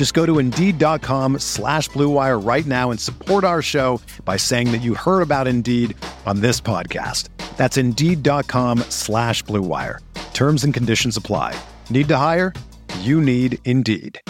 [0.00, 4.80] Just go to Indeed.com slash BlueWire right now and support our show by saying that
[4.80, 7.28] you heard about Indeed on this podcast.
[7.58, 9.98] That's Indeed.com slash BlueWire.
[10.32, 11.54] Terms and conditions apply.
[11.90, 12.54] Need to hire?
[13.00, 14.22] You need Indeed.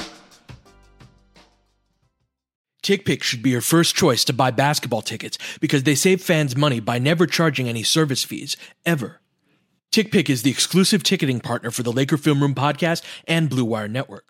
[2.82, 6.80] TickPick should be your first choice to buy basketball tickets because they save fans money
[6.80, 9.20] by never charging any service fees, ever.
[9.92, 13.86] TickPick is the exclusive ticketing partner for the Laker Film Room podcast and Blue Wire
[13.86, 14.29] Network.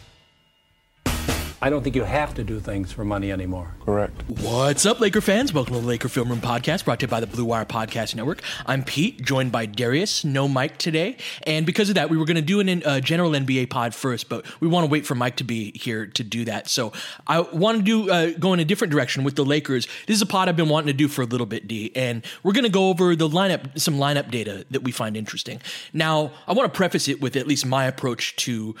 [1.63, 3.75] I don't think you have to do things for money anymore.
[3.85, 4.23] Correct.
[4.27, 5.53] What's up, Laker fans?
[5.53, 8.15] Welcome to the Laker Film Room Podcast, brought to you by the Blue Wire Podcast
[8.15, 8.41] Network.
[8.65, 10.23] I'm Pete, joined by Darius.
[10.23, 13.29] No Mike today, and because of that, we were going to do a uh, general
[13.33, 16.45] NBA pod first, but we want to wait for Mike to be here to do
[16.45, 16.67] that.
[16.67, 16.93] So
[17.27, 19.87] I want to do uh, go in a different direction with the Lakers.
[20.07, 22.25] This is a pod I've been wanting to do for a little bit, D, and
[22.41, 25.61] we're going to go over the lineup, some lineup data that we find interesting.
[25.93, 28.75] Now, I want to preface it with at least my approach to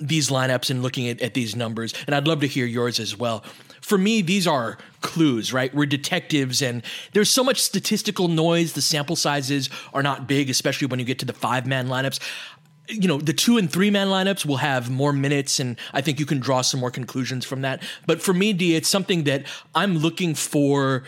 [0.00, 3.16] these lineups and looking at, at these numbers, and I'd love to hear yours as
[3.16, 3.44] well.
[3.80, 5.72] For me, these are clues, right?
[5.72, 6.82] We're detectives, and
[7.12, 8.72] there's so much statistical noise.
[8.72, 12.20] The sample sizes are not big, especially when you get to the five man lineups
[12.88, 16.20] you know, the two and three man lineups will have more minutes, and I think
[16.20, 17.82] you can draw some more conclusions from that.
[18.06, 21.04] But for me, D, it's something that I'm looking for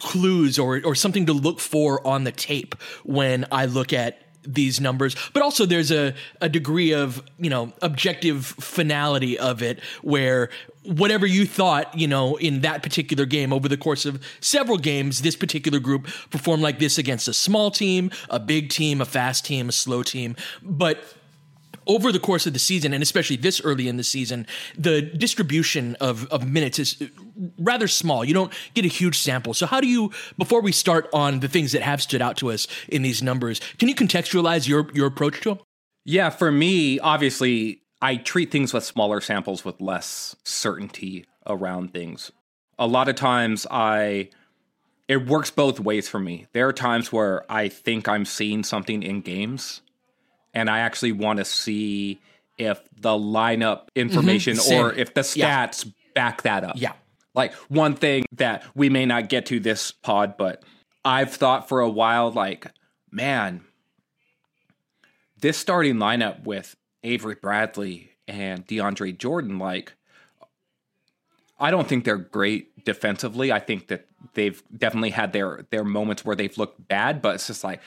[0.00, 4.80] clues or or something to look for on the tape when I look at these
[4.80, 10.48] numbers, but also there's a, a degree of, you know, objective finality of it where
[10.84, 15.20] whatever you thought, you know, in that particular game over the course of several games,
[15.20, 19.44] this particular group performed like this against a small team, a big team, a fast
[19.44, 20.34] team, a slow team.
[20.62, 21.04] But
[21.88, 25.96] over the course of the season, and especially this early in the season, the distribution
[26.00, 27.02] of, of minutes is
[27.58, 28.24] rather small.
[28.24, 29.54] You don't get a huge sample.
[29.54, 32.50] So, how do you, before we start on the things that have stood out to
[32.50, 35.58] us in these numbers, can you contextualize your, your approach to them?
[36.04, 42.30] Yeah, for me, obviously, I treat things with smaller samples with less certainty around things.
[42.78, 44.30] A lot of times, I
[45.08, 46.46] it works both ways for me.
[46.52, 49.80] There are times where I think I'm seeing something in games
[50.54, 52.20] and I actually want to see
[52.56, 55.92] if the lineup information mm-hmm, or if the stats yeah.
[56.14, 56.74] back that up.
[56.76, 56.92] Yeah.
[57.34, 60.62] Like one thing that we may not get to this pod, but
[61.04, 62.66] I've thought for a while, like,
[63.10, 63.62] man,
[65.40, 69.92] this starting lineup with Avery Bradley and DeAndre Jordan, like,
[71.60, 73.52] I don't think they're great defensively.
[73.52, 77.46] I think that they've definitely had their their moments where they've looked bad, but it's
[77.46, 77.80] just like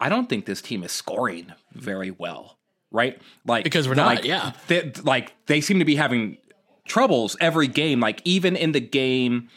[0.00, 2.58] I don't think this team is scoring very well,
[2.90, 3.20] right?
[3.46, 4.52] Like because we're not, like, yeah.
[4.68, 6.38] They, like they seem to be having
[6.86, 8.00] troubles every game.
[8.00, 9.48] Like even in the game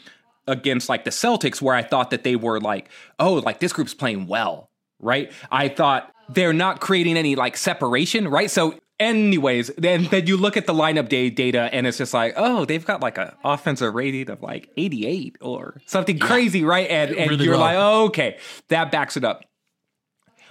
[0.46, 3.94] against like the Celtics, where I thought that they were like, oh, like this group's
[3.94, 4.70] playing well,
[5.00, 5.32] right?
[5.50, 8.50] I thought they're not creating any like separation, right?
[8.50, 12.34] So anyways, then then you look at the lineup day data and it's just like,
[12.36, 16.26] oh, they've got like an offensive rating of like 88 or something yeah.
[16.26, 16.88] crazy, right?
[16.88, 17.60] And and really you're well.
[17.60, 18.38] like, oh, okay,
[18.68, 19.44] that backs it up.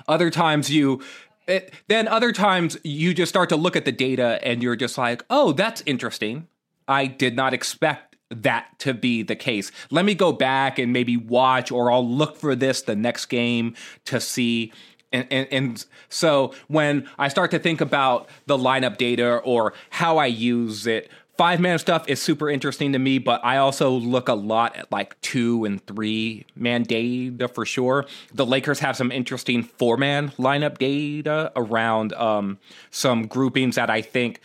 [0.08, 1.02] Other times you
[1.48, 4.98] it, then other times you just start to look at the data and you're just
[4.98, 6.48] like, oh, that's interesting.
[6.88, 9.72] I did not expect that to be the case.
[9.92, 13.76] Let me go back and maybe watch, or I'll look for this the next game
[14.06, 14.72] to see.
[15.12, 20.18] And, and, and so when I start to think about the lineup data or how
[20.18, 24.28] I use it five man stuff is super interesting to me, but I also look
[24.28, 28.06] a lot at like two and three man data for sure.
[28.34, 32.60] The Lakers have some interesting four man lineup data around um,
[32.92, 34.40] some groupings that I think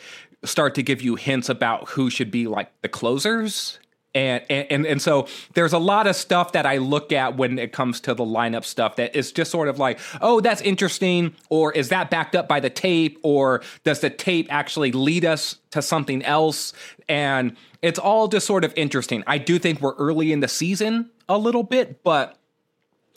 [0.45, 3.79] start to give you hints about who should be like the closers
[4.15, 7.73] And, and and so there's a lot of stuff that I look at when it
[7.73, 11.73] comes to the lineup stuff that is just sort of like, oh, that's interesting, or
[11.73, 15.83] is that backed up by the tape, or does the tape actually lead us to
[15.83, 16.73] something else?
[17.09, 19.23] And it's all just sort of interesting.
[19.27, 22.39] I do think we're early in the season a little bit, but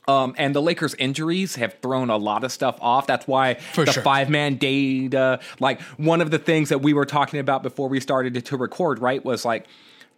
[0.07, 3.07] um, and the Lakers' injuries have thrown a lot of stuff off.
[3.07, 4.03] That's why For the sure.
[4.03, 7.99] five man data, like one of the things that we were talking about before we
[7.99, 9.67] started to record, right, was like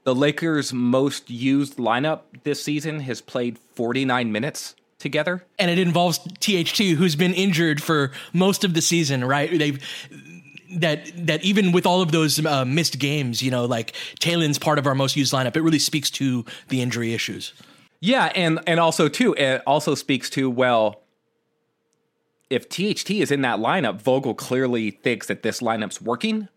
[0.03, 5.44] the Lakers' most used lineup this season has played 49 minutes together.
[5.59, 9.23] and it involves THT, who's been injured for most of the season.
[9.23, 9.51] Right?
[9.57, 9.79] They've
[10.79, 14.79] that that even with all of those uh, missed games, you know, like Talen's part
[14.79, 15.55] of our most used lineup.
[15.55, 17.53] It really speaks to the injury issues.
[18.00, 21.01] Yeah, and and also too, it also speaks to well,
[22.50, 26.47] if THT is in that lineup, Vogel clearly thinks that this lineup's working.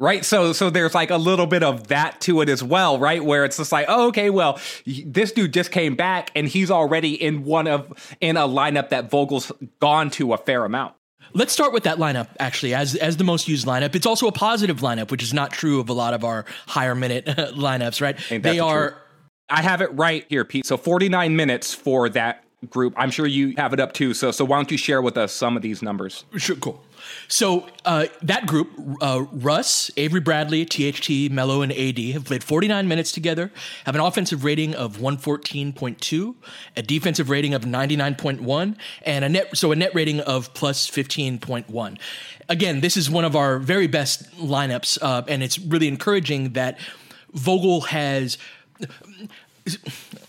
[0.00, 3.24] Right, so so there's like a little bit of that to it as well, right?
[3.24, 7.14] Where it's just like, oh, okay, well, this dude just came back and he's already
[7.14, 10.94] in one of in a lineup that Vogel's gone to a fair amount.
[11.32, 13.94] Let's start with that lineup actually as as the most used lineup.
[13.94, 16.94] It's also a positive lineup, which is not true of a lot of our higher
[16.94, 18.18] minute uh, lineups, right?
[18.28, 19.00] They the are truth?
[19.48, 20.66] I have it right here, Pete.
[20.66, 22.94] So 49 minutes for that group.
[22.96, 24.14] I'm sure you have it up too.
[24.14, 26.24] So so why don't you share with us some of these numbers?
[26.36, 26.83] Sure, cool.
[27.28, 28.70] So uh, that group,
[29.00, 33.50] uh, Russ, Avery Bradley, THT, Melo, and AD have played 49 minutes together,
[33.86, 36.34] have an offensive rating of 114.2,
[36.76, 41.98] a defensive rating of 99.1, and a net so a net rating of plus 15.1.
[42.48, 46.78] Again, this is one of our very best lineups, uh, and it's really encouraging that
[47.32, 48.38] Vogel has.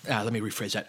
[0.09, 0.87] Ah, let me rephrase that.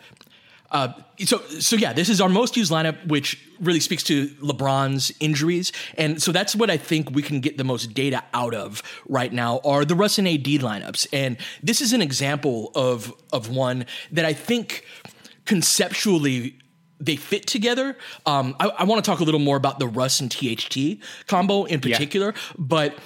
[0.71, 0.93] Uh,
[1.25, 5.73] so, so yeah, this is our most used lineup, which really speaks to LeBron's injuries,
[5.97, 9.33] and so that's what I think we can get the most data out of right
[9.33, 13.87] now are the Russ and AD lineups, and this is an example of of one
[14.11, 14.85] that I think
[15.45, 16.59] conceptually
[16.99, 17.97] they fit together.
[18.25, 21.65] Um, I, I want to talk a little more about the Russ and THT combo
[21.65, 22.97] in particular, but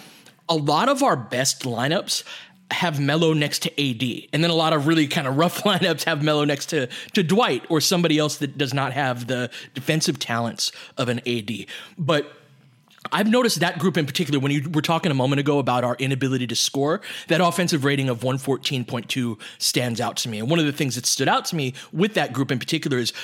[0.49, 2.25] a lot of our best lineups
[2.71, 6.05] have Melo next to AD, and then a lot of really kind of rough lineups
[6.05, 10.19] have Melo next to to Dwight or somebody else that does not have the defensive
[10.19, 11.67] talents of an AD.
[11.99, 12.33] But
[13.13, 15.97] I've noticed that group in particular when you were talking a moment ago about our
[15.99, 20.39] inability to score, that offensive rating of 114.2 stands out to me.
[20.39, 22.99] And one of the things that stood out to me with that group in particular
[22.99, 23.15] is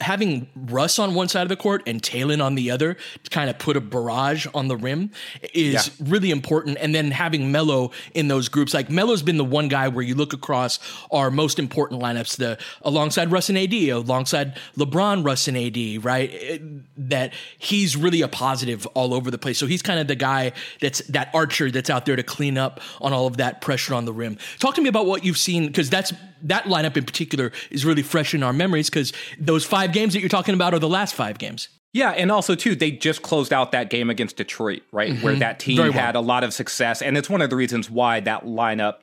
[0.00, 3.50] having Russ on one side of the court and Talen on the other to kind
[3.50, 5.10] of put a barrage on the rim
[5.52, 6.78] is really important.
[6.80, 10.14] And then having Melo in those groups, like Melo's been the one guy where you
[10.14, 10.78] look across
[11.10, 16.60] our most important lineups, the alongside Russ and AD, alongside LeBron, Russ and AD, right?
[16.96, 19.58] That he's really a positive all over the place.
[19.58, 22.80] So he's kind of the guy that's that archer that's out there to clean up
[23.00, 24.38] on all of that pressure on the rim.
[24.58, 26.12] Talk to me about what you've seen because that's
[26.42, 30.20] that lineup in particular is really fresh in our memories because those five games that
[30.20, 31.68] you're talking about are the last five games.
[31.96, 35.40] Yeah, and also too, they just closed out that game against Detroit, right, where mm-hmm.
[35.40, 35.92] that team well.
[35.92, 38.96] had a lot of success, and it's one of the reasons why that lineup.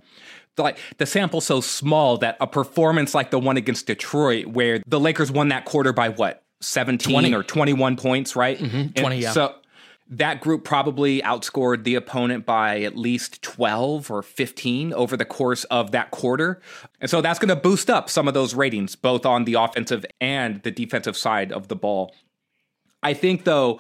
[0.60, 5.00] Like the sample's so small that a performance like the one against Detroit, where the
[5.00, 7.34] Lakers won that quarter by what seventeen 20.
[7.34, 8.60] or twenty-one points, right?
[8.60, 8.78] Mm-hmm.
[8.78, 9.32] And 20, yeah.
[9.32, 9.56] So
[10.10, 15.64] that group probably outscored the opponent by at least 12 or 15 over the course
[15.66, 16.62] of that quarter.
[17.00, 20.06] And so that's going to boost up some of those ratings, both on the offensive
[20.22, 22.14] and the defensive side of the ball.
[23.02, 23.80] I think though,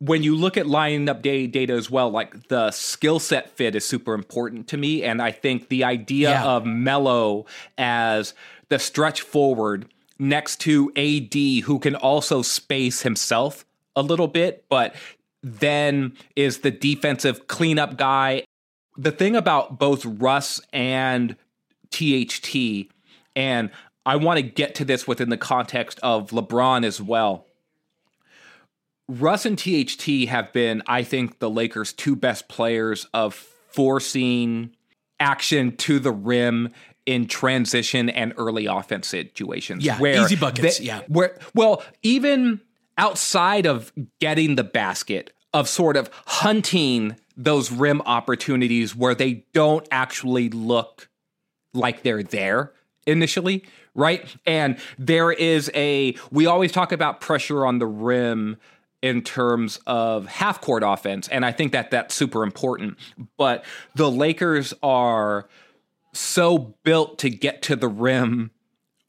[0.00, 3.84] when you look at lineup day data as well, like the skill set fit is
[3.84, 5.02] super important to me.
[5.02, 6.44] And I think the idea Yeah.
[6.44, 8.32] of Melo as
[8.68, 9.86] the stretch forward
[10.18, 13.64] next to AD, who can also space himself
[13.96, 14.94] a little bit, but
[15.42, 18.44] then is the defensive cleanup guy.
[18.96, 21.36] The thing about both Russ and
[21.90, 22.88] THT,
[23.36, 23.70] and
[24.04, 27.46] I want to get to this within the context of LeBron as well.
[29.08, 34.74] Russ and THT have been, I think, the Lakers' two best players of forcing
[35.20, 36.70] action to the rim
[37.06, 39.82] in transition and early offense situations.
[39.84, 41.00] Yeah, where easy buckets, they- yeah.
[41.08, 42.60] Where well, even
[42.98, 49.86] outside of getting the basket, of sort of hunting those rim opportunities where they don't
[49.90, 51.08] actually look
[51.72, 52.72] like they're there
[53.06, 53.64] initially,
[53.94, 54.36] right?
[54.44, 58.56] And there is a, we always talk about pressure on the rim
[59.00, 61.28] in terms of half court offense.
[61.28, 62.98] And I think that that's super important.
[63.36, 63.64] But
[63.94, 65.48] the Lakers are
[66.12, 68.50] so built to get to the rim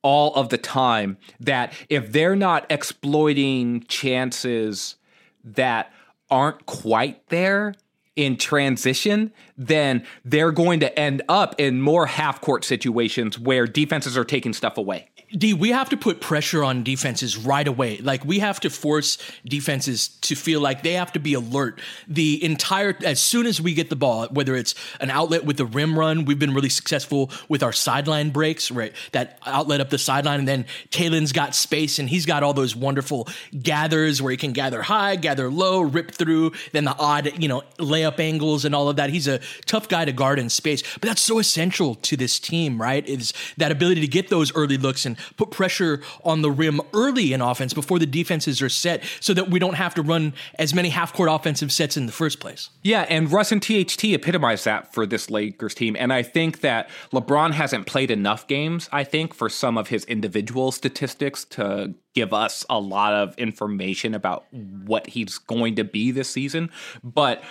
[0.02, 4.96] all of the time that if they're not exploiting chances
[5.44, 5.92] that
[6.30, 7.74] aren't quite there
[8.16, 14.18] in transition, then they're going to end up in more half court situations where defenses
[14.18, 15.10] are taking stuff away.
[15.32, 17.98] D, we have to put pressure on defenses right away.
[17.98, 22.44] Like we have to force defenses to feel like they have to be alert the
[22.44, 25.98] entire as soon as we get the ball, whether it's an outlet with the rim
[25.98, 28.94] run, we've been really successful with our sideline breaks, right?
[29.12, 32.76] That outlet up the sideline, and then Talen's got space and he's got all those
[32.76, 33.28] wonderful
[33.62, 37.62] gathers where he can gather high, gather low, rip through, then the odd, you know,
[37.78, 39.12] layup angles and all of that.
[39.12, 42.82] He's a tough guy to guard in space, but that's so essential to this team,
[42.82, 43.08] right?
[43.08, 47.34] Is that ability to get those early looks and put pressure on the rim early
[47.34, 50.74] in offense before the defenses are set so that we don't have to run as
[50.74, 52.70] many half court offensive sets in the first place.
[52.84, 55.96] Yeah, and Russ and THT epitomize that for this Lakers team.
[56.00, 60.06] And I think that LeBron hasn't played enough games, I think, for some of his
[60.06, 66.12] individual statistics to give us a lot of information about what he's going to be
[66.12, 66.70] this season.
[67.04, 67.44] But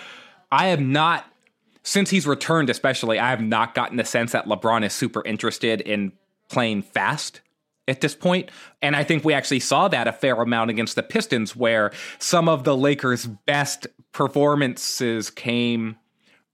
[0.51, 1.25] I have not
[1.83, 5.81] since he's returned, especially, I have not gotten the sense that LeBron is super interested
[5.81, 6.11] in
[6.49, 7.41] playing fast
[7.89, 8.49] at this point.
[8.81, 12.47] And I think we actually saw that a fair amount against the Pistons, where some
[12.47, 15.97] of the Lakers' best performances came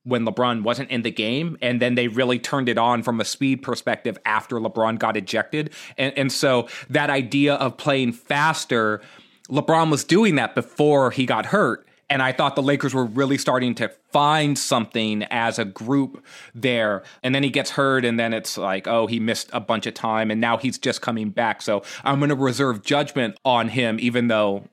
[0.03, 1.57] when LeBron wasn't in the game.
[1.61, 5.73] And then they really turned it on from a speed perspective after LeBron got ejected.
[5.97, 9.01] And, and so that idea of playing faster,
[9.49, 11.87] LeBron was doing that before he got hurt.
[12.09, 17.03] And I thought the Lakers were really starting to find something as a group there.
[17.23, 19.95] And then he gets hurt, and then it's like, oh, he missed a bunch of
[19.95, 21.63] time, and now he's just coming back.
[21.63, 24.65] So I'm going to reserve judgment on him, even though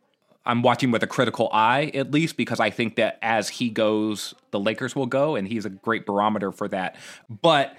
[0.44, 4.34] I'm watching with a critical eye, at least, because I think that as he goes,
[4.50, 6.96] the Lakers will go, and he's a great barometer for that.
[7.30, 7.76] But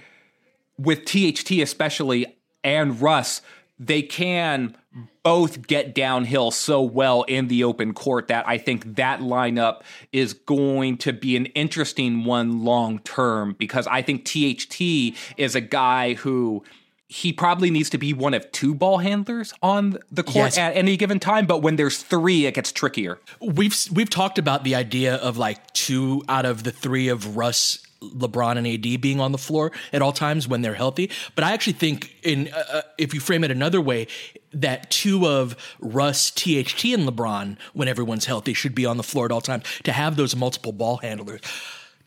[0.80, 3.42] with THT, especially, and Russ,
[3.86, 4.76] they can
[5.24, 10.34] both get downhill so well in the open court that I think that lineup is
[10.34, 16.14] going to be an interesting one long term because I think THT is a guy
[16.16, 16.64] who
[17.08, 20.58] he probably needs to be one of two ball handlers on the court yes.
[20.58, 23.20] at any given time but when there's 3 it gets trickier.
[23.40, 27.80] We've we've talked about the idea of like two out of the 3 of Russ
[28.12, 31.10] LeBron and AD being on the floor at all times when they're healthy.
[31.36, 34.08] But I actually think, in uh, uh if you frame it another way,
[34.54, 39.26] that two of Russ, THT, and LeBron, when everyone's healthy, should be on the floor
[39.26, 41.42] at all times to have those multiple ball handlers.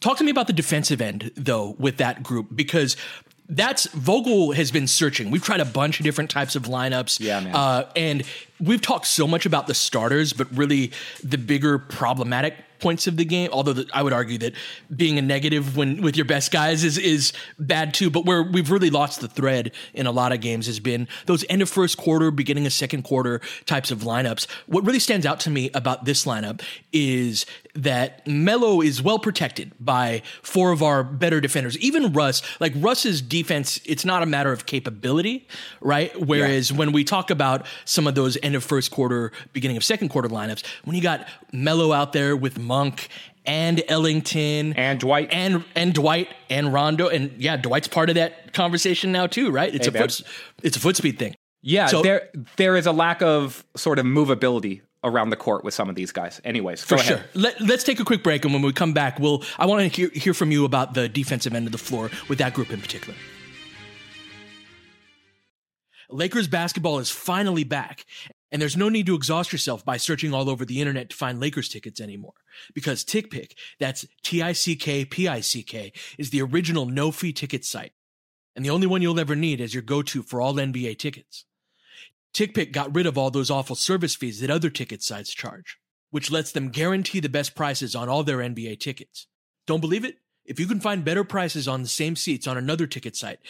[0.01, 2.97] Talk to me about the defensive end, though, with that group, because
[3.49, 5.31] that's Vogel has been searching.
[5.31, 7.21] We've tried a bunch of different types of lineups.
[7.21, 7.55] Yeah, man.
[7.55, 8.23] Uh, and
[8.61, 13.25] we've talked so much about the starters, but really the bigger problematic points of the
[13.25, 13.51] game.
[13.53, 14.53] Although the, I would argue that
[14.95, 18.11] being a negative when with your best guys is is bad too.
[18.11, 21.45] But where we've really lost the thread in a lot of games has been those
[21.49, 24.47] end of first quarter, beginning of second quarter types of lineups.
[24.67, 29.73] What really stands out to me about this lineup is that Melo is well protected
[29.79, 31.77] by four of our better defenders.
[31.79, 35.47] Even Russ, like Russ's defense, it's not a matter of capability,
[35.81, 36.19] right?
[36.19, 36.79] Whereas yeah.
[36.79, 40.29] when we talk about some of those end of first quarter, beginning of second quarter
[40.29, 43.09] lineups, when you got Melo out there with Monk
[43.45, 48.53] and Ellington and Dwight and and Dwight and Rondo and yeah, Dwight's part of that
[48.53, 49.75] conversation now too, right?
[49.75, 50.23] It's hey, a foot
[50.63, 51.35] it's a foot speed thing.
[51.63, 55.75] Yeah, so, there there is a lack of sort of movability around the court with
[55.75, 56.41] some of these guys.
[56.45, 57.21] Anyways, for sure.
[57.35, 59.89] Let, us take a quick break, and when we come back, we'll I want to
[59.89, 62.81] hear, hear from you about the defensive end of the floor with that group in
[62.81, 63.17] particular.
[66.09, 68.05] Lakers basketball is finally back,
[68.53, 71.41] and there's no need to exhaust yourself by searching all over the internet to find
[71.41, 72.35] Lakers tickets anymore.
[72.75, 77.93] Because TickPick, that's T-I-C-K-P-I-C-K, is the original no-fee ticket site.
[78.55, 81.45] And the only one you'll ever need as your go-to for all NBA tickets.
[82.35, 85.79] TickPick got rid of all those awful service fees that other ticket sites charge,
[86.11, 89.27] which lets them guarantee the best prices on all their NBA tickets.
[89.67, 90.17] Don't believe it?
[90.45, 93.41] If you can find better prices on the same seats on another ticket site,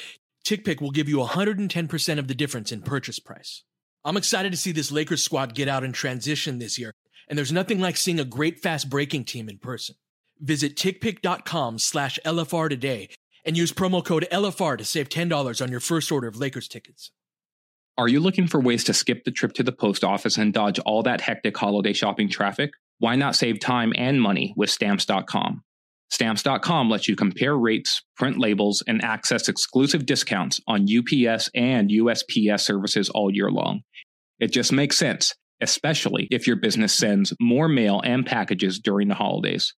[0.47, 3.65] TickPick will give you 110% of the difference in purchase price.
[4.07, 6.93] I'm excited to see this Lakers squad get out and transition this year,
[7.29, 9.97] and there's nothing like seeing a great fast breaking team in person.
[10.39, 13.09] Visit tickpick.com slash LFR today
[13.45, 17.11] and use promo code LFR to save $10 on your first order of Lakers tickets.
[17.99, 20.79] Are you looking for ways to skip the trip to the post office and dodge
[20.87, 22.71] all that hectic holiday shopping traffic?
[23.01, 25.65] Why not save time and money with stamps.com?
[26.11, 32.61] Stamps.com lets you compare rates, print labels, and access exclusive discounts on UPS and USPS
[32.61, 33.81] services all year long.
[34.39, 39.15] It just makes sense, especially if your business sends more mail and packages during the
[39.15, 39.75] holidays.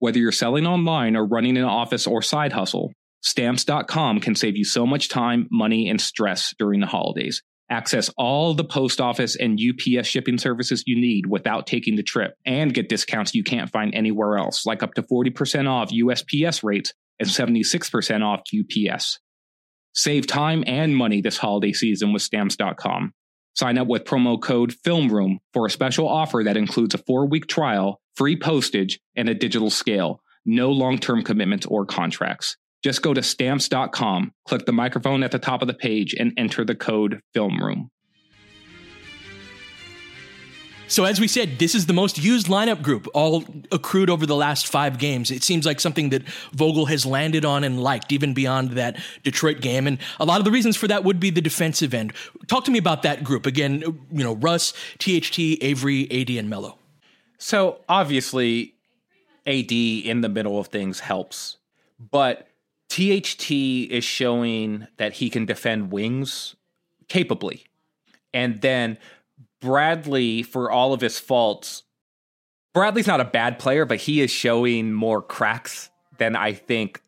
[0.00, 4.64] Whether you're selling online or running an office or side hustle, Stamps.com can save you
[4.64, 9.58] so much time, money, and stress during the holidays Access all the post office and
[9.58, 13.94] UPS shipping services you need without taking the trip and get discounts you can't find
[13.94, 19.20] anywhere else, like up to 40% off USPS rates and 76% off UPS.
[19.92, 23.12] Save time and money this holiday season with stamps.com.
[23.54, 27.46] Sign up with promo code FILMROOM for a special offer that includes a four week
[27.46, 30.22] trial, free postage, and a digital scale.
[30.44, 32.56] No long term commitments or contracts.
[32.82, 36.64] Just go to stamps.com, click the microphone at the top of the page, and enter
[36.64, 37.90] the code FILMROOM.
[40.90, 44.34] So, as we said, this is the most used lineup group, all accrued over the
[44.34, 45.30] last five games.
[45.30, 49.60] It seems like something that Vogel has landed on and liked, even beyond that Detroit
[49.60, 49.86] game.
[49.86, 52.12] And a lot of the reasons for that would be the defensive end.
[52.48, 53.46] Talk to me about that group.
[53.46, 56.76] Again, you know, Russ, THT, Avery, AD, and Melo.
[57.38, 58.74] So, obviously,
[59.46, 61.58] AD in the middle of things helps,
[62.10, 62.49] but
[62.90, 66.56] THT is showing that he can defend wings
[67.08, 67.64] capably.
[68.34, 68.98] And then
[69.60, 71.84] Bradley, for all of his faults,
[72.74, 77.00] Bradley's not a bad player, but he is showing more cracks than I think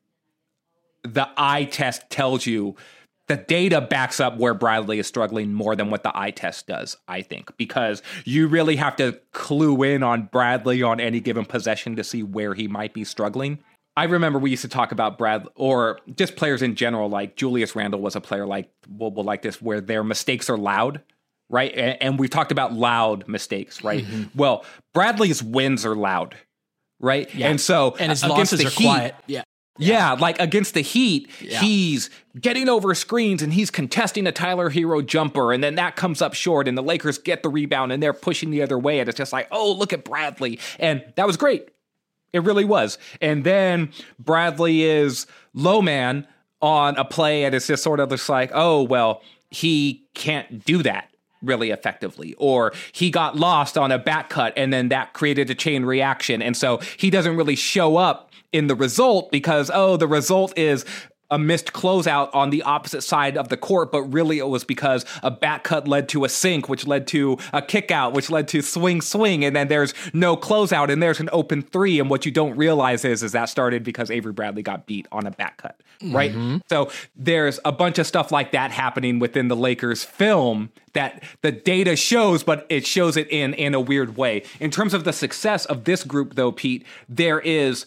[1.02, 2.76] the eye test tells you.
[3.28, 6.96] The data backs up where Bradley is struggling more than what the eye test does,
[7.08, 11.96] I think, because you really have to clue in on Bradley on any given possession
[11.96, 13.60] to see where he might be struggling.
[13.96, 17.76] I remember we used to talk about Brad or just players in general, like Julius
[17.76, 21.02] Randle was a player like well, like this, where their mistakes are loud
[21.52, 21.72] right?
[21.76, 24.04] And, and we talked about loud mistakes, right?
[24.04, 24.36] Mm-hmm.
[24.36, 26.34] Well, Bradley's wins are loud,
[26.98, 27.32] right?
[27.32, 27.48] Yeah.
[27.48, 29.14] And so and his losses the are Heat, quiet.
[29.28, 29.42] Yeah.
[29.78, 31.58] Yeah, like against the Heat, yeah.
[31.60, 36.20] he's getting over screens and he's contesting a Tyler Herro jumper, and then that comes
[36.20, 39.08] up short, and the Lakers get the rebound and they're pushing the other way, and
[39.08, 41.70] it's just like, oh, look at Bradley, and that was great.
[42.32, 42.98] It really was.
[43.20, 46.26] And then Bradley is low man
[46.60, 50.82] on a play, and it's just sort of just like, oh, well, he can't do
[50.82, 51.08] that
[51.42, 55.54] really effectively or he got lost on a back cut and then that created a
[55.56, 60.06] chain reaction and so he doesn't really show up in the result because oh the
[60.06, 60.84] result is
[61.32, 65.04] a missed closeout on the opposite side of the court, but really it was because
[65.22, 68.46] a back cut led to a sink, which led to a kick out, which led
[68.48, 71.98] to swing swing, and then there's no closeout and there's an open three.
[71.98, 75.26] And what you don't realize is is that started because Avery Bradley got beat on
[75.26, 75.80] a back cut.
[76.04, 76.32] Right.
[76.32, 76.58] Mm-hmm.
[76.68, 81.52] So there's a bunch of stuff like that happening within the Lakers film that the
[81.52, 84.42] data shows, but it shows it in in a weird way.
[84.60, 87.86] In terms of the success of this group, though, Pete, there is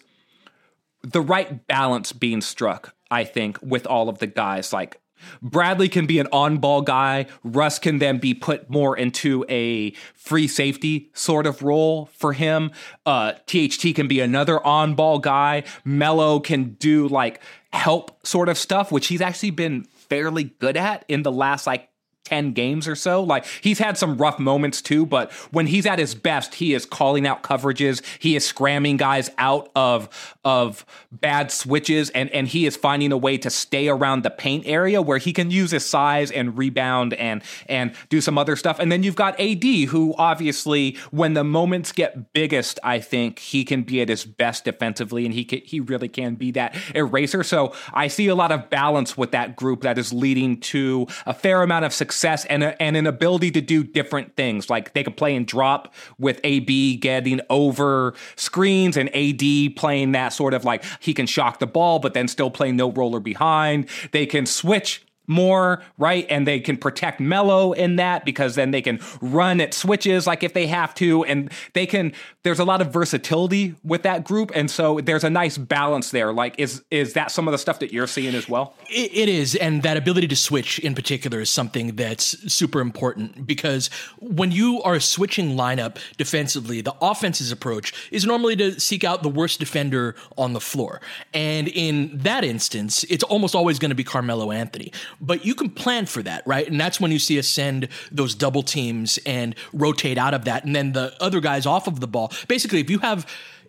[1.03, 4.74] the right balance being struck I think, with all of the guys.
[4.74, 5.00] Like
[5.41, 7.28] Bradley can be an on ball guy.
[7.44, 12.72] Russ can then be put more into a free safety sort of role for him.
[13.06, 15.63] Uh, THT can be another on ball guy.
[15.84, 17.41] Melo can do like
[17.72, 21.89] help sort of stuff, which he's actually been fairly good at in the last like
[22.25, 23.23] 10 games or so.
[23.23, 26.85] Like he's had some rough moments too, but when he's at his best, he is
[26.85, 28.01] calling out coverages.
[28.19, 30.09] He is scramming guys out of
[30.43, 34.65] of bad switches and and he is finding a way to stay around the paint
[34.65, 38.79] area where he can use his size and rebound and and do some other stuff.
[38.79, 43.63] And then you've got AD who obviously when the moments get biggest, I think he
[43.63, 47.43] can be at his best defensively and he can, he really can be that eraser.
[47.43, 51.33] So I see a lot of balance with that group that is leading to a
[51.33, 54.69] fair amount of success success and, a, and an ability to do different things.
[54.69, 60.30] Like they could play and drop with AB getting over screens and AD playing that
[60.30, 63.89] sort of like he can shock the ball, but then still play no roller behind.
[64.12, 66.25] They can switch more, right?
[66.29, 70.43] And they can protect Melo in that because then they can run at switches like
[70.43, 71.23] if they have to.
[71.25, 74.51] And they can, there's a lot of versatility with that group.
[74.55, 76.33] And so there's a nice balance there.
[76.33, 78.75] Like, is is that some of the stuff that you're seeing as well?
[78.89, 79.55] it, it is.
[79.55, 84.81] And that ability to switch in particular is something that's super important because when you
[84.83, 90.15] are switching lineup defensively, the offense's approach is normally to seek out the worst defender
[90.38, 91.01] on the floor.
[91.33, 95.69] And in that instance, it's almost always going to be Carmelo Anthony but you can
[95.69, 96.67] plan for that, right?
[96.67, 100.65] And that's when you see us send those double teams and rotate out of that.
[100.65, 102.32] And then the other guys off of the ball.
[102.47, 103.25] Basically, if you have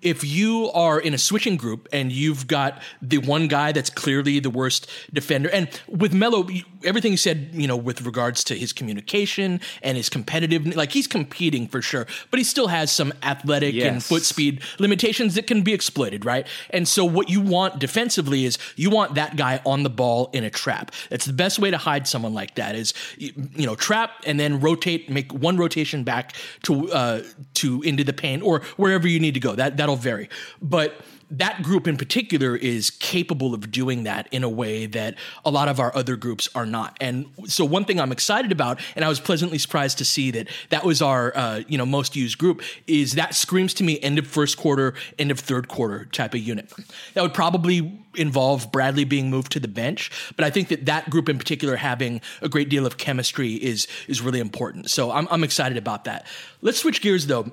[0.07, 4.39] if you are in a switching group and you've got the one guy that's clearly
[4.39, 6.47] the worst defender, and with Melo,
[6.85, 11.09] everything you said, you know, with regards to his communication and his competitive, like he's
[11.09, 13.93] competing for sure, but he still has some athletic yes.
[13.93, 16.47] and foot speed limitations that can be exploited, right?
[16.71, 20.45] And so what you want defensively is you want that guy on the ball in
[20.45, 20.93] a trap.
[21.11, 24.61] That's the best way to hide someone like that is, you know, trap and then
[24.61, 27.23] rotate, make one rotation back to, uh,
[27.55, 29.57] to into the paint or wherever you need to go.
[29.57, 30.29] That, that'll that'll vary.
[30.61, 35.51] But that group in particular is capable of doing that in a way that a
[35.51, 36.97] lot of our other groups are not.
[37.01, 40.47] And so one thing I'm excited about, and I was pleasantly surprised to see that
[40.71, 44.21] that was our uh, you know most used group, is that screams to me end
[44.21, 46.73] of first quarter, end of third quarter type of unit.
[47.15, 51.11] That would probably involve Bradley being moved to the bench, but I think that that
[51.11, 54.91] group in particular having a great deal of chemistry is is really important.
[54.91, 56.25] So I'm I'm excited about that.
[56.63, 57.51] Let's switch gears though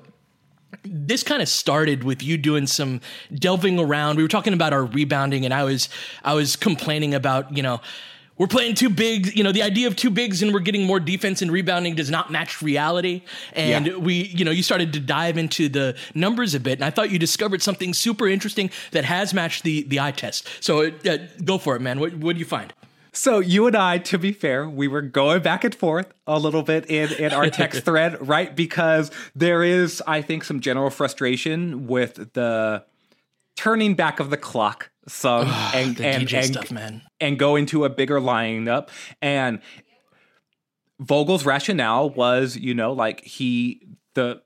[0.82, 3.00] this kind of started with you doing some
[3.34, 4.16] delving around.
[4.16, 5.88] We were talking about our rebounding, and I was
[6.22, 7.80] I was complaining about you know
[8.36, 9.34] we're playing two bigs.
[9.34, 12.10] You know, the idea of two bigs and we're getting more defense and rebounding does
[12.10, 13.22] not match reality.
[13.52, 13.96] And yeah.
[13.96, 17.10] we, you know, you started to dive into the numbers a bit, and I thought
[17.10, 20.48] you discovered something super interesting that has matched the the eye test.
[20.60, 22.00] So uh, go for it, man.
[22.00, 22.72] What what do you find?
[23.14, 26.62] So you and I, to be fair, we were going back and forth a little
[26.62, 28.54] bit in, in our text thread, right?
[28.54, 32.84] Because there is, I think, some general frustration with the
[33.56, 37.02] turning back of the clock song and and, and, stuff, man.
[37.20, 38.88] and go into a bigger lineup.
[39.22, 39.60] And
[40.98, 44.42] Vogel's rationale was, you know, like he the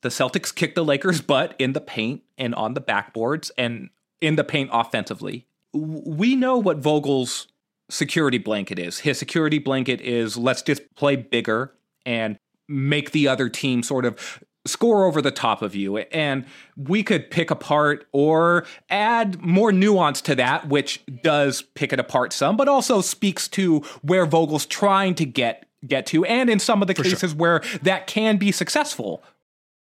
[0.00, 4.36] the Celtics kicked the Lakers' butt in the paint and on the backboards and in
[4.36, 5.46] the paint offensively.
[5.72, 7.46] We know what Vogel's
[7.90, 9.00] security blanket is.
[9.00, 11.72] His security blanket is let's just play bigger
[12.04, 15.98] and make the other team sort of score over the top of you.
[15.98, 16.44] And
[16.76, 22.32] we could pick apart or add more nuance to that, which does pick it apart
[22.32, 26.82] some, but also speaks to where Vogel's trying to get get to, and in some
[26.82, 27.38] of the For cases sure.
[27.38, 29.22] where that can be successful.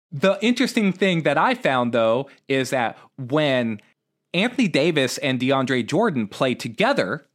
[0.09, 3.81] The interesting thing that I found though is that when
[4.33, 7.27] Anthony Davis and DeAndre Jordan play together,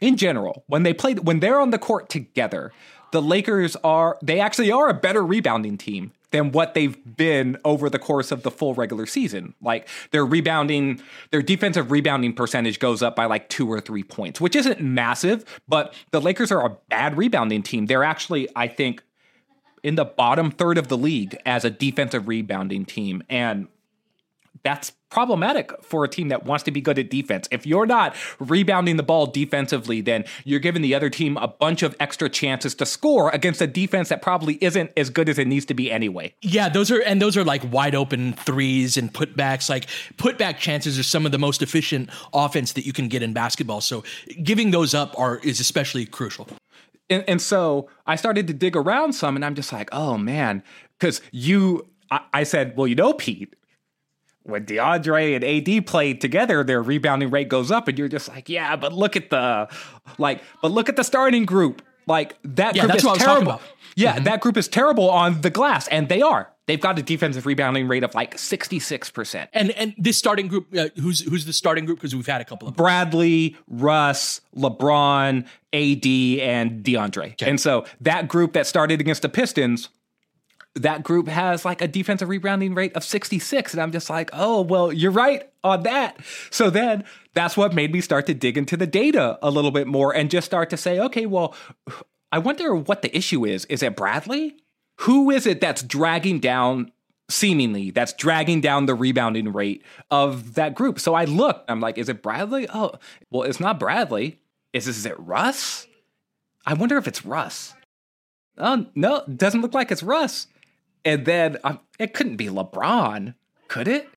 [0.00, 2.72] in general, when they play when they're on the court together,
[3.12, 7.88] the Lakers are they actually are a better rebounding team than what they've been over
[7.88, 9.54] the course of the full regular season.
[9.62, 14.40] Like their rebounding, their defensive rebounding percentage goes up by like two or three points,
[14.40, 17.86] which isn't massive, but the Lakers are a bad rebounding team.
[17.86, 19.02] They're actually, I think,
[19.82, 23.22] in the bottom third of the league as a defensive rebounding team.
[23.30, 23.68] And
[24.62, 27.48] that's problematic for a team that wants to be good at defense.
[27.50, 31.82] If you're not rebounding the ball defensively, then you're giving the other team a bunch
[31.82, 35.46] of extra chances to score against a defense that probably isn't as good as it
[35.46, 36.34] needs to be anyway.
[36.42, 39.68] Yeah, those are and those are like wide open threes and putbacks.
[39.68, 43.32] Like putback chances are some of the most efficient offense that you can get in
[43.32, 43.80] basketball.
[43.80, 44.04] So
[44.42, 46.48] giving those up are is especially crucial.
[47.10, 50.62] And, and so I started to dig around some, and I'm just like, oh man,
[50.98, 53.54] because you I said, well, you know, Pete,
[54.48, 58.48] when DeAndre and AD played together, their rebounding rate goes up, and you're just like,
[58.48, 59.68] yeah, but look at the
[60.16, 61.82] like, but look at the starting group.
[62.06, 63.60] Like that yeah, group is terrible.
[63.94, 64.24] Yeah, mm-hmm.
[64.24, 66.50] that group is terrible on the glass, and they are.
[66.64, 69.50] They've got a defensive rebounding rate of like sixty six percent.
[69.52, 71.98] And and this starting group, uh, who's who's the starting group?
[71.98, 72.82] Because we've had a couple of them.
[72.82, 77.32] Bradley, Russ, LeBron, AD, and DeAndre.
[77.32, 77.50] Okay.
[77.50, 79.90] And so that group that started against the Pistons
[80.74, 83.72] that group has like a defensive rebounding rate of 66.
[83.72, 86.18] And I'm just like, oh, well, you're right on that.
[86.50, 87.04] So then
[87.34, 90.30] that's what made me start to dig into the data a little bit more and
[90.30, 91.54] just start to say, okay, well,
[92.30, 93.64] I wonder what the issue is.
[93.66, 94.56] Is it Bradley?
[95.00, 96.92] Who is it that's dragging down
[97.28, 100.98] seemingly that's dragging down the rebounding rate of that group.
[100.98, 102.66] So I look, I'm like, is it Bradley?
[102.72, 102.92] Oh,
[103.30, 104.40] well, it's not Bradley.
[104.72, 105.86] Is this, is it Russ?
[106.66, 107.74] I wonder if it's Russ.
[108.56, 110.46] Oh, no, doesn't look like it's Russ.
[111.04, 113.34] And then um, it couldn't be LeBron,
[113.68, 114.08] could it?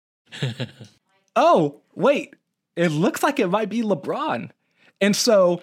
[1.36, 2.36] oh, wait.
[2.76, 4.50] It looks like it might be LeBron.
[5.00, 5.62] And so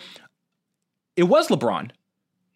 [1.16, 1.90] it was LeBron.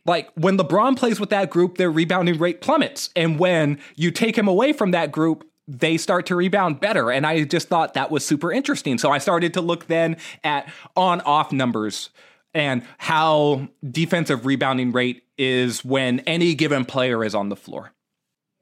[0.05, 3.11] Like when LeBron plays with that group, their rebounding rate plummets.
[3.15, 7.11] And when you take him away from that group, they start to rebound better.
[7.11, 8.99] And I just thought that was super interesting.
[8.99, 12.11] So I started to look then at on off numbers
[12.53, 17.93] and how defensive rebounding rate is when any given player is on the floor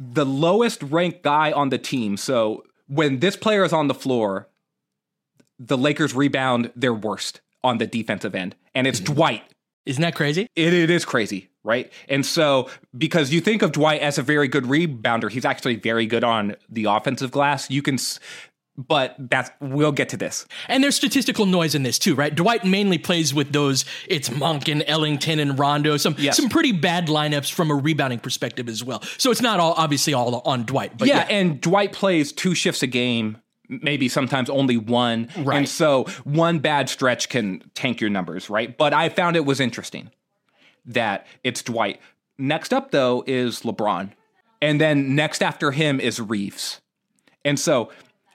[0.01, 2.17] the lowest ranked guy on the team.
[2.17, 4.49] So when this player is on the floor,
[5.59, 9.15] the Lakers rebound their worst on the defensive end, and it's mm-hmm.
[9.15, 9.43] Dwight.
[9.85, 10.47] Isn't that crazy?
[10.57, 11.93] It, it is crazy, right?
[12.09, 16.07] And so, because you think of Dwight as a very good rebounder, he's actually very
[16.07, 17.71] good on the offensive glass.
[17.71, 17.99] You can
[18.89, 20.47] but that's we'll get to this.
[20.69, 22.35] And there's statistical noise in this too, right?
[22.35, 23.85] Dwight mainly plays with those.
[24.09, 25.97] It's Monk and Ellington and Rondo.
[25.97, 26.37] Some yes.
[26.37, 29.03] some pretty bad lineups from a rebounding perspective as well.
[29.19, 30.97] So it's not all obviously all on Dwight.
[30.97, 31.37] But yeah, yeah.
[31.37, 33.39] and Dwight plays two shifts a game.
[33.69, 35.29] Maybe sometimes only one.
[35.37, 35.59] Right.
[35.59, 38.77] And so one bad stretch can tank your numbers, right?
[38.77, 40.11] But I found it was interesting
[40.87, 42.01] that it's Dwight.
[42.37, 44.11] Next up, though, is LeBron.
[44.61, 46.81] And then next after him is Reaves.
[47.45, 47.91] And so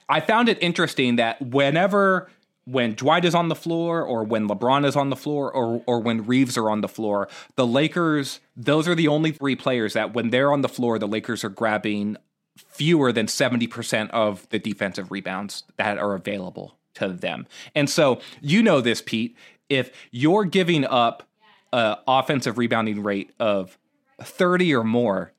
[0.08, 2.30] I found it interesting that whenever
[2.64, 6.00] when Dwight is on the floor or when LeBron is on the floor or or
[6.00, 10.14] when Reaves are on the floor, the Lakers, those are the only three players that
[10.14, 12.16] when they're on the floor, the Lakers are grabbing
[12.56, 17.46] fewer than 70% of the defensive rebounds that are available to them.
[17.74, 19.36] And so, you know this Pete,
[19.68, 21.24] if you're giving up
[21.72, 23.78] an offensive rebounding rate of
[24.20, 25.32] 30 or more,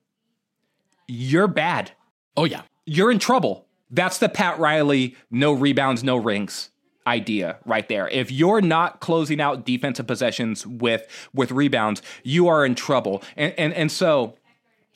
[1.08, 1.92] you're bad.
[2.36, 2.62] Oh yeah.
[2.86, 3.67] You're in trouble.
[3.90, 6.70] That's the Pat Riley no rebounds, no rings
[7.08, 8.10] idea right there.
[8.10, 13.24] If you're not closing out defensive possessions with with rebounds, you are in trouble.
[13.36, 14.36] And and and so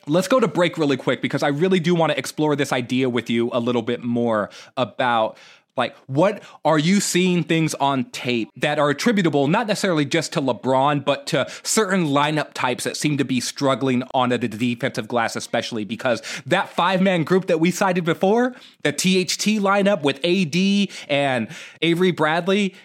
[0.08, 3.10] let's go to break really quick because I really do want to explore this idea
[3.10, 5.38] with you a little bit more about
[5.78, 10.42] like, what are you seeing things on tape that are attributable not necessarily just to
[10.42, 15.36] LeBron, but to certain lineup types that seem to be struggling on the defensive glass,
[15.36, 18.54] especially because that five man group that we cited before,
[18.84, 21.48] the THT lineup with AD and
[21.82, 22.76] Avery Bradley,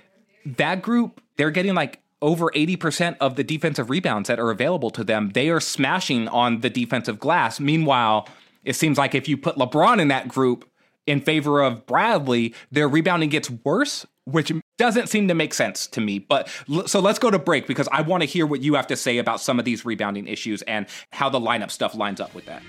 [0.44, 5.04] that group, they're getting like over 80% of the defensive rebounds that are available to
[5.04, 5.30] them.
[5.30, 7.60] They are smashing on the defensive glass.
[7.60, 8.28] Meanwhile,
[8.64, 10.68] it seems like if you put LeBron in that group,
[11.06, 16.00] in favor of Bradley, their rebounding gets worse, which doesn't seem to make sense to
[16.00, 16.18] me.
[16.18, 16.48] But
[16.86, 19.18] so let's go to break because I want to hear what you have to say
[19.18, 22.62] about some of these rebounding issues and how the lineup stuff lines up with that.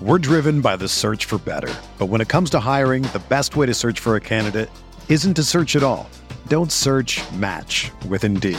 [0.00, 1.72] We're driven by the search for better.
[1.98, 4.68] But when it comes to hiring, the best way to search for a candidate
[5.08, 6.10] isn't to search at all.
[6.48, 8.58] Don't search match with Indeed.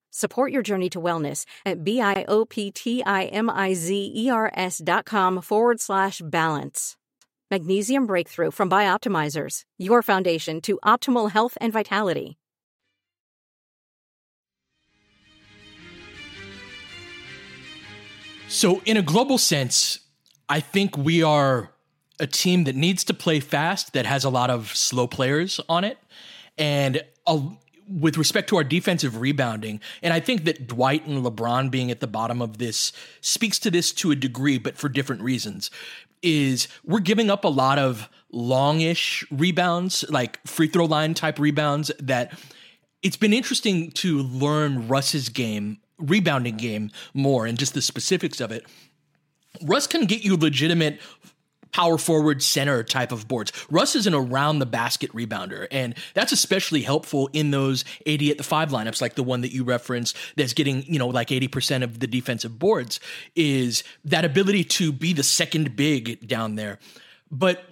[0.11, 6.97] Support your journey to wellness at B-I-O-P-T-I-M-I-Z-E-R-S dot com forward slash balance.
[7.49, 12.37] Magnesium Breakthrough from Bioptimizers, your foundation to optimal health and vitality.
[18.49, 19.99] So, in a global sense,
[20.49, 21.71] I think we are
[22.19, 25.85] a team that needs to play fast, that has a lot of slow players on
[25.85, 25.97] it.
[26.57, 27.41] And a,
[27.99, 31.99] with respect to our defensive rebounding, and I think that Dwight and LeBron being at
[31.99, 35.69] the bottom of this speaks to this to a degree, but for different reasons.
[36.23, 41.91] Is we're giving up a lot of longish rebounds, like free throw line type rebounds
[41.99, 42.37] that
[43.01, 48.51] it's been interesting to learn Russ's game, rebounding game more and just the specifics of
[48.51, 48.65] it.
[49.63, 50.99] Russ can get you legitimate
[51.71, 53.51] power forward center type of boards.
[53.69, 58.37] Russ is an around the basket rebounder, and that's especially helpful in those AD at
[58.37, 61.83] the five lineups, like the one that you referenced that's getting, you know, like 80%
[61.83, 62.99] of the defensive boards,
[63.35, 66.79] is that ability to be the second big down there.
[67.29, 67.63] But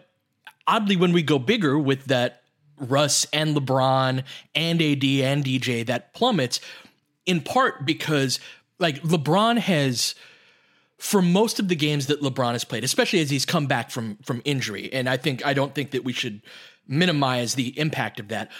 [0.68, 2.44] oddly, when we go bigger with that
[2.78, 4.24] Russ and LeBron
[4.56, 6.62] and AD and DJ, that plummets
[7.26, 8.40] in part because
[8.80, 10.16] like LeBron has
[11.00, 14.18] for most of the games that LeBron has played, especially as he's come back from
[14.24, 16.42] from injury, and I think I don't think that we should
[16.88, 18.52] minimize the impact of that.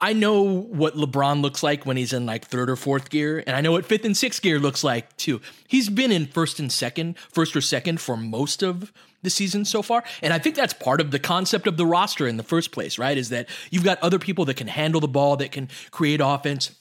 [0.00, 3.54] I know what LeBron looks like when he's in like third or fourth gear, and
[3.54, 5.40] I know what fifth and sixth gear looks like too.
[5.68, 8.92] He's been in first and second, first or second for most of
[9.22, 10.02] the season so far.
[10.20, 12.98] And I think that's part of the concept of the roster in the first place,
[12.98, 13.16] right?
[13.16, 16.72] Is that you've got other people that can handle the ball, that can create offense.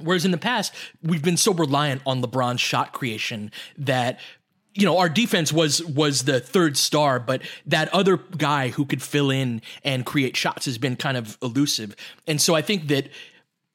[0.00, 4.18] Whereas in the past, we've been so reliant on LeBron's shot creation that
[4.74, 9.02] you know our defense was was the third star but that other guy who could
[9.02, 11.94] fill in and create shots has been kind of elusive.
[12.26, 13.08] And so i think that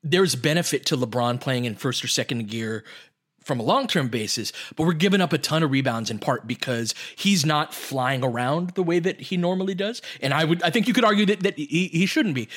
[0.04, 2.84] there's benefit to lebron playing in first or second gear
[3.44, 6.96] from a long-term basis but we're giving up a ton of rebounds in part because
[7.16, 10.02] he's not flying around the way that he normally does.
[10.22, 12.50] And i would i think you could argue that, that he, he shouldn't be.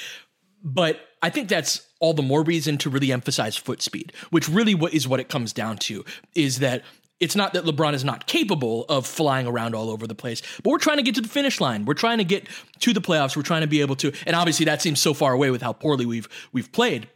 [0.62, 4.74] But i think that's all the more reason to really emphasize foot speed which really
[4.74, 6.04] what is what it comes down to
[6.34, 6.82] is that
[7.20, 10.70] it's not that LeBron is not capable of flying around all over the place, but
[10.70, 11.84] we're trying to get to the finish line.
[11.84, 12.48] We're trying to get
[12.80, 13.36] to the playoffs.
[13.36, 15.74] We're trying to be able to, and obviously that seems so far away with how
[15.74, 17.10] poorly we've we've played.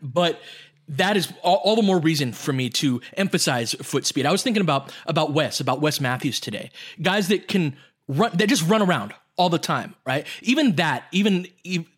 [0.00, 0.40] But
[0.88, 4.26] that is all, all, the more reason for me to emphasize foot speed.
[4.26, 6.70] I was thinking about about Wes, about Wes Matthews today.
[7.02, 10.26] Guys that can run, that just run around all the time, right?
[10.42, 11.46] Even that, even,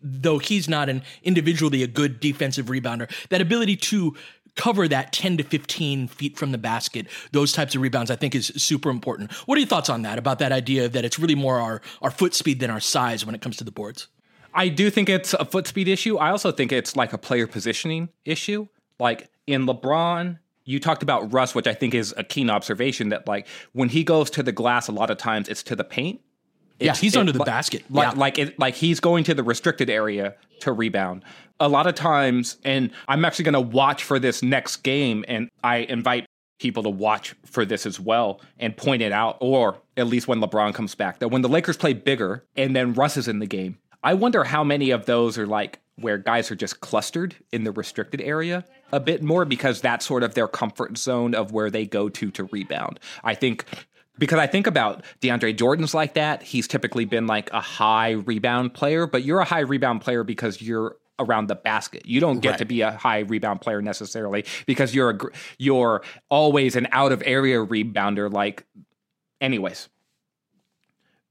[0.02, 4.16] though he's not an individually a good defensive rebounder, that ability to
[4.54, 8.34] cover that 10 to 15 feet from the basket, those types of rebounds, I think
[8.34, 9.32] is super important.
[9.46, 12.10] What are your thoughts on that, about that idea that it's really more our, our
[12.10, 14.08] foot speed than our size when it comes to the boards?
[14.54, 16.16] I do think it's a foot speed issue.
[16.16, 18.66] I also think it's like a player positioning issue.
[18.98, 23.28] Like in LeBron, you talked about Russ, which I think is a keen observation that
[23.28, 26.20] like when he goes to the glass, a lot of times it's to the paint.
[26.78, 27.84] Yeah, he's it, under the like, basket.
[27.90, 28.18] Like yeah.
[28.18, 31.24] like it, like he's going to the restricted area to rebound.
[31.58, 35.48] A lot of times, and I'm actually going to watch for this next game, and
[35.64, 36.26] I invite
[36.58, 40.40] people to watch for this as well and point it out, or at least when
[40.40, 43.46] LeBron comes back, that when the Lakers play bigger and then Russ is in the
[43.46, 47.64] game, I wonder how many of those are like where guys are just clustered in
[47.64, 51.70] the restricted area a bit more because that's sort of their comfort zone of where
[51.70, 53.00] they go to to rebound.
[53.24, 53.64] I think
[54.18, 56.42] because I think about DeAndre Jordan's like that.
[56.42, 60.60] He's typically been like a high rebound player, but you're a high rebound player because
[60.62, 62.04] you're around the basket.
[62.06, 62.58] You don't get Right.
[62.58, 65.18] to be a high rebound player necessarily because you're a
[65.58, 68.64] you're always an out of area rebounder like
[69.40, 69.88] anyways.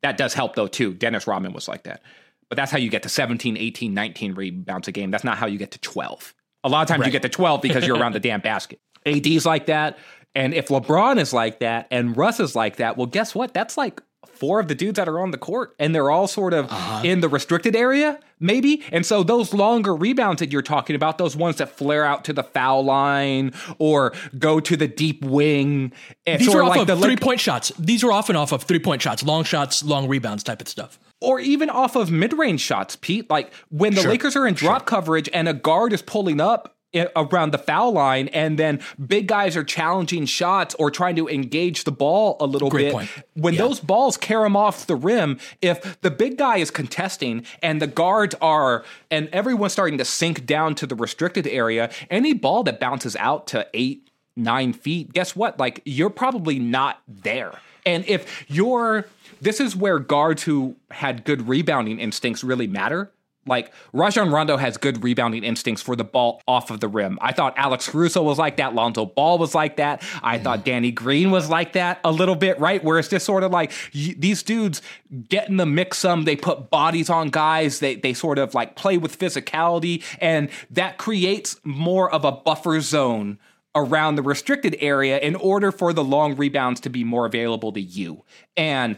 [0.02, 0.94] That does help though too.
[0.94, 2.02] Dennis Rodman was like that.
[2.50, 5.10] But that's how you get to 17, 18, 19 rebounds a game.
[5.10, 6.34] That's not how you get to 12.
[6.64, 8.80] A lot of times you get to 12 because you're around the damn basket.
[9.06, 9.98] AD's like that.
[10.36, 13.54] And if LeBron is like that and Russ is like that, well, guess what?
[13.54, 16.54] That's like four of the dudes that are on the court and they're all sort
[16.54, 17.04] of uh-huh.
[17.06, 18.84] in the restricted area, maybe.
[18.92, 22.34] And so those longer rebounds that you're talking about, those ones that flare out to
[22.34, 25.94] the foul line or go to the deep wing,
[26.28, 27.72] and These are of off like of the three point shots.
[27.80, 31.00] These are often off of three point shots, long shots, long rebounds type of stuff.
[31.22, 33.30] or even off of mid-range shots, Pete.
[33.30, 36.75] Like when the Sure, Lakers are in drop coverage and a guard is pulling up
[37.16, 41.84] around the foul line, and then big guys are challenging shots or trying to engage
[41.84, 42.94] the ball a little Great bit.
[42.94, 43.10] point.
[43.34, 43.62] When Yeah.
[43.64, 47.88] those balls carry them off the rim, if the big guy is contesting and the
[47.88, 52.80] guards are, and everyone's starting to sink down to the restricted area, any ball that
[52.80, 55.60] bounces out to eight, nine feet, guess what?
[55.60, 57.54] Like you're probably not there.
[57.86, 59.06] And if you're,
[59.42, 63.12] this is where guards who had good rebounding instincts really matter.
[63.48, 67.20] Like Rajon Rondo has good rebounding instincts for the ball off of the rim.
[67.22, 68.74] I thought Alex Caruso was like that.
[68.74, 70.04] Lonzo Ball was like that.
[70.24, 72.84] I thought Danny Green was like that a little bit, right?
[72.84, 74.82] Where it's just sort of like y- these dudes
[75.30, 76.24] get in the mix some.
[76.24, 77.80] They put bodies on guys.
[77.80, 82.82] They they sort of like play with physicality, and that creates more of a buffer
[82.82, 83.38] zone
[83.76, 87.82] around the restricted area in order for the long rebounds to be more available to
[87.82, 88.24] you.
[88.56, 88.98] And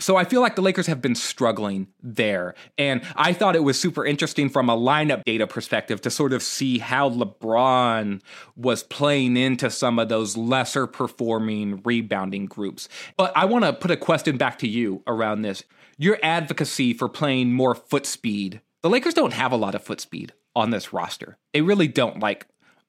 [0.00, 2.54] so I feel like the Lakers have been struggling there.
[2.78, 6.42] And I thought it was super interesting from a lineup data perspective to sort of
[6.42, 8.20] see how LeBron
[8.56, 12.88] was playing into some of those lesser performing rebounding groups.
[13.16, 15.62] But I want to put a question back to you around this.
[15.98, 18.60] Your advocacy for playing more foot speed.
[18.82, 21.36] The Lakers don't have a lot of foot speed on this roster.
[21.52, 22.20] They really don't.
[22.20, 22.46] Like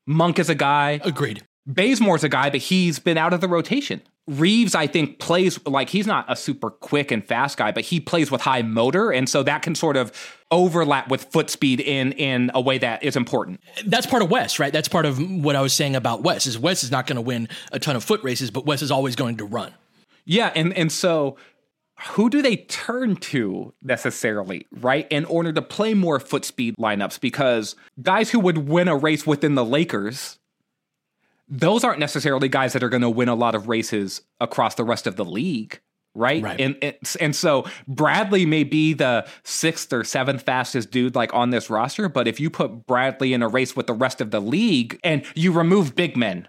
[0.07, 0.99] Monk is a guy.
[1.03, 1.45] Agreed.
[1.69, 4.01] Bazemore's a guy, but he's been out of the rotation.
[4.27, 7.99] Reaves, I think, plays like he's not a super quick and fast guy, but he
[7.99, 10.11] plays with high motor, and so that can sort of
[10.51, 13.59] overlap with foot speed in in a way that is important.
[13.85, 14.71] That's part of Wes, right?
[14.71, 16.45] That's part of what I was saying about Wes.
[16.45, 18.91] Is Wes is not going to win a ton of foot races, but Wes is
[18.91, 19.73] always going to run.
[20.23, 21.37] Yeah, and and so
[22.09, 25.07] who do they turn to necessarily, right?
[25.11, 29.27] In order to play more foot speed lineups because guys who would win a race
[29.27, 30.39] within the Lakers
[31.51, 34.83] those aren't necessarily guys that are going to win a lot of races across the
[34.85, 35.79] rest of the league.
[36.15, 36.41] right?
[36.41, 36.59] Right.
[36.59, 41.49] And it's, and so Bradley may be the sixth or seventh fastest dude like on
[41.49, 44.39] this roster, but if you put Bradley in a race with the rest of the
[44.39, 46.47] league and you remove big men,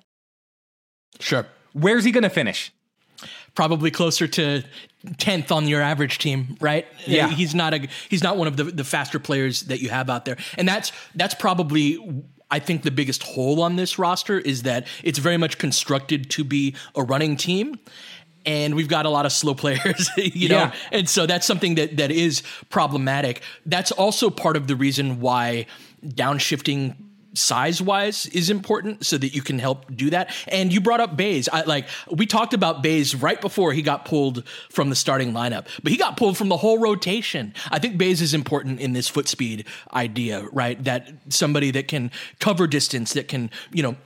[1.20, 1.46] Sure.
[1.72, 2.72] where's he going to finish?
[3.54, 4.62] Probably closer to
[5.18, 6.86] tenth on your average team, right?
[7.06, 7.28] Yeah.
[7.28, 10.24] he's not a he's not one of the the faster players that you have out
[10.24, 11.98] there, and that's that's probably.
[12.52, 16.44] I think the biggest hole on this roster is that it's very much constructed to
[16.44, 17.78] be a running team.
[18.44, 20.74] And we've got a lot of slow players, you know, Yeah.
[20.92, 23.42] and so that's something that that is problematic.
[23.66, 25.66] That's also part of the reason why
[26.04, 26.96] downshifting
[27.34, 30.34] size wise is important so that you can help do that.
[30.48, 31.48] And you brought up Bays.
[31.48, 35.66] I like we talked about Bays right before he got pulled from the starting lineup,
[35.82, 37.54] but he got pulled from the whole rotation.
[37.70, 40.82] I think Bays is important in this foot speed idea, right?
[40.84, 43.96] That somebody that can cover distance, that can, you know,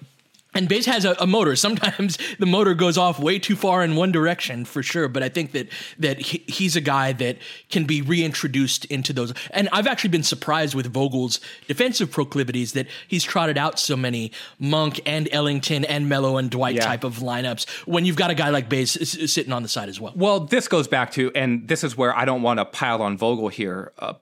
[0.57, 1.55] and Bays has a, a motor.
[1.55, 5.07] Sometimes the motor goes off way too far in one direction for sure.
[5.09, 7.37] But I think that that he, he's a guy that
[7.71, 9.33] can be reintroduced into those.
[9.53, 14.33] And I've actually been surprised with Vogel's defensive proclivities that he's trotted out so many
[14.59, 16.87] Monk and Ellington and Melo and Dwight Yeah.
[16.87, 19.69] type of lineups when you've got a guy like Bays s- s- sitting on the
[19.69, 20.13] side as well.
[20.17, 23.17] Well, this goes back to, and this is where I don't want to pile on
[23.19, 23.93] Vogel here.
[23.99, 24.15] Uh,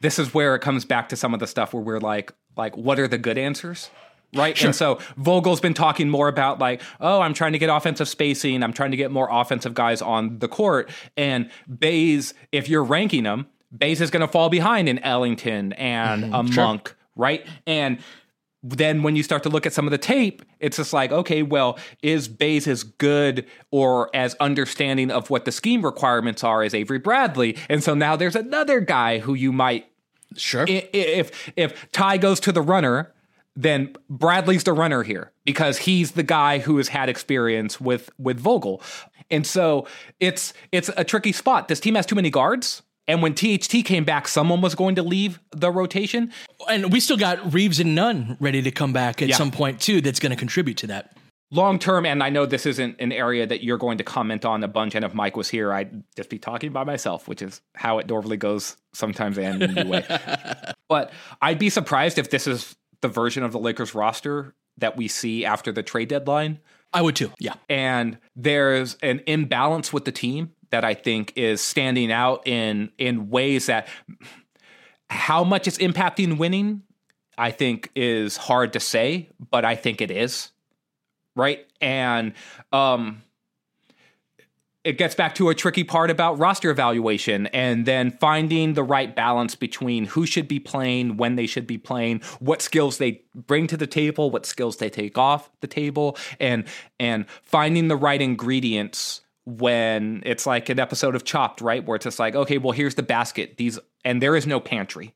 [0.00, 2.76] this is where it comes back to some of the stuff where we're like, like,
[2.76, 3.88] what are the good answers?
[4.34, 4.60] Right.
[4.62, 8.62] And so Vogel's been talking more about like, oh, I'm trying to get offensive spacing.
[8.62, 10.90] I'm trying to get more offensive guys on the court.
[11.16, 16.24] And Bays, if you're ranking them, Bays is going to fall behind in Ellington and
[16.24, 16.34] mm-hmm.
[16.34, 16.94] a Monk.
[17.14, 17.46] Right.
[17.66, 17.98] And
[18.62, 21.42] then when you start to look at some of the tape, it's just like, okay,
[21.42, 26.72] well, is Bays as good or as understanding of what the scheme requirements are as
[26.72, 27.56] Avery Bradley?
[27.68, 29.86] And so now there's another guy who you might
[30.34, 30.64] Sure.
[30.66, 33.12] if if Ty goes to the runner,
[33.56, 38.38] then Bradley's the runner here because he's the guy who has had experience with with
[38.40, 38.82] Vogel.
[39.30, 39.86] And so
[40.20, 41.68] it's it's a tricky spot.
[41.68, 42.82] This team has too many guards.
[43.08, 46.32] And when THT came back, someone was going to leave the rotation.
[46.70, 49.36] and we still got Reaves and Nunn ready to come back at Yeah.
[49.36, 50.00] some point too.
[50.00, 51.16] That's going to contribute to that.
[51.50, 54.62] long term, and I know this isn't an area that you're going to comment on
[54.64, 54.94] a bunch.
[54.94, 58.08] And if Mike was here, I'd just be talking by myself, which is how it
[58.08, 60.02] normally goes sometimes and anyway.
[60.88, 65.06] but I'd be surprised if this is the version of the Lakers roster that we
[65.06, 66.58] see after the trade deadline.
[66.92, 67.30] I would too.
[67.38, 67.54] Yeah.
[67.68, 73.28] And there's an imbalance with the team that I think is standing out in in
[73.28, 73.88] ways that
[75.10, 76.82] how much it's impacting winning,
[77.36, 80.52] I think is hard to say, but I think it is
[81.34, 81.66] right?
[81.80, 82.34] And
[82.72, 83.22] um,
[84.84, 89.14] it gets back to a tricky part about roster evaluation and then finding the right
[89.14, 93.68] balance between who should be playing, when they should be playing, what skills they bring
[93.68, 96.64] to the table, what skills they take off the table, and
[96.98, 101.84] and finding the right ingredients when it's like an episode of Chopped, right?
[101.84, 103.56] Where it's just like, okay, well, here's the basket.
[103.56, 105.14] These and there is no pantry.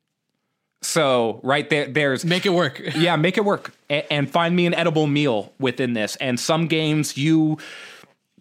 [0.81, 2.81] So right there, there's Make it work.
[2.95, 6.15] yeah, make it work A- and find me an edible meal within this.
[6.17, 7.57] And some games you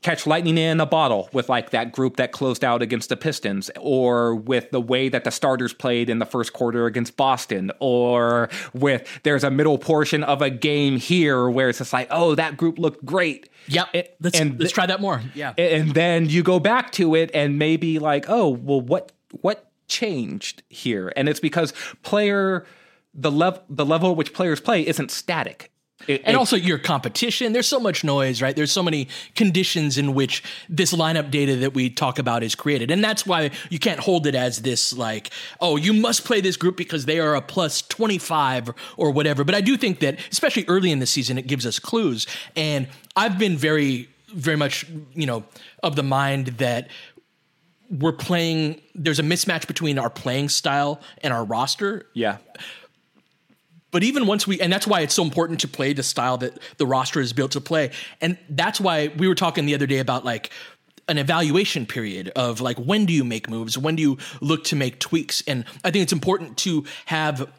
[0.07, 3.73] catch lightning in a bottle with like that group that closed out against the Pistons,
[3.81, 8.49] or with the way that the starters played in the first quarter against Boston, or
[8.73, 12.57] with there's a middle portion of a game here where it's just like, oh, that
[12.57, 13.49] group looked great.
[13.67, 13.89] Yep.
[13.95, 15.21] It- let's and let's try that more.
[15.35, 15.55] Yeah.
[15.59, 19.11] and then you go back to it and maybe like oh well what
[19.43, 22.65] what changed here and it's because player
[23.13, 25.71] the level the level at which players play isn't static
[26.07, 27.53] It- and it- also your competition.
[27.53, 28.55] There's so much noise, right?
[28.55, 32.91] There's so many conditions in which this lineup data that we talk about is created.
[32.91, 35.31] And that's why you can't hold it as this like,
[35.61, 39.43] oh, you must play this group because they are a plus 25 or whatever.
[39.43, 42.27] But I do think that, especially early in the season, it gives us clues.
[42.55, 44.85] And I've been very, very much,
[45.15, 45.45] you know,
[45.83, 46.89] of the mind that
[47.89, 52.07] we're playing, there's a mismatch between our playing style and our roster.
[52.15, 52.39] yeah
[53.91, 56.59] But even once we, and that's why it's so important to play the style that
[56.77, 57.93] the roster is built to play.
[58.21, 60.51] And that's why we were talking the other day about like
[61.09, 63.79] an evaluation period of like when do you make moves?
[63.79, 65.43] When do you look to make tweaks?
[65.47, 67.51] And I think it's important to have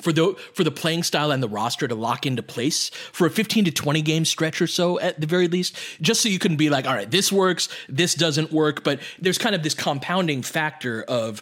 [0.00, 3.30] for the for the playing style and the roster to lock into place for a
[3.30, 6.56] 15 to 20 game stretch or so at the very least just so you can
[6.56, 10.42] be like all right this works this doesn't work but there's kind of this compounding
[10.42, 11.40] factor of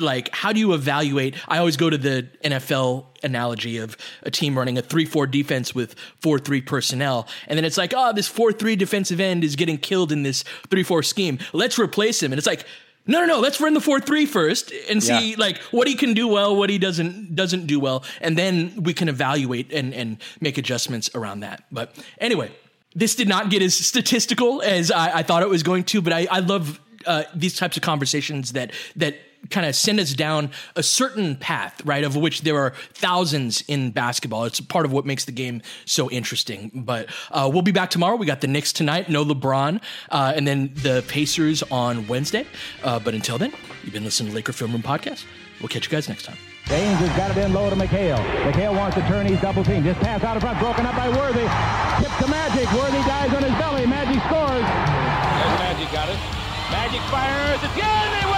[0.00, 4.56] like how do you evaluate i always go to the NFL analogy of a team
[4.56, 9.20] running a 3-4 defense with 4-3 personnel and then it's like oh this 4-3 defensive
[9.20, 12.64] end is getting killed in this 3-4 scheme let's replace him and it's like
[13.10, 13.40] no, no, no.
[13.40, 15.36] Let's run the four three first and see Yeah.
[15.38, 18.92] like what he can do well, what he doesn't doesn't do well, and then we
[18.92, 21.64] can evaluate and and make adjustments around that.
[21.72, 22.50] But anyway,
[22.94, 26.12] this did not get as statistical as I, I thought it was going to, but
[26.12, 29.16] I, I love uh, these types of conversations that that
[29.50, 32.04] kind of send us down a certain path, right?
[32.04, 34.44] Of which there are thousands in basketball.
[34.44, 36.70] It's part of what makes the game so interesting.
[36.74, 38.16] But uh, we'll be back tomorrow.
[38.16, 39.80] We got the Knicks tonight, no LeBron,
[40.10, 42.46] uh, and then the Pacers on Wednesday.
[42.82, 43.52] Uh, but until then,
[43.84, 45.24] you've been listening to Laker Film Room Podcast.
[45.60, 46.36] We'll catch you guys next time.
[46.66, 48.18] James has got it in low to McHale.
[48.44, 49.26] McHale wants to turn.
[49.26, 49.82] He's double team.
[49.82, 50.58] Just pass out of front.
[50.60, 51.48] Broken up by Worthy.
[51.98, 52.70] Tip to Magic.
[52.76, 53.86] Worthy dies on his belly.
[53.86, 54.68] Magic scores.
[54.68, 56.20] There's Magic got it.
[56.70, 57.60] Magic fires.
[57.64, 58.08] It's good.
[58.20, 58.37] They will.